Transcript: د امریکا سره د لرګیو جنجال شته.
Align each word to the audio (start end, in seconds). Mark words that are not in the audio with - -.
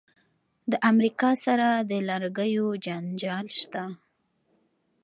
د 0.71 0.73
امریکا 0.91 1.31
سره 1.45 1.67
د 1.89 1.91
لرګیو 2.09 2.67
جنجال 2.85 3.45
شته. 3.59 3.83